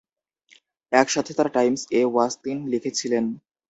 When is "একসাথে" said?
0.91-1.31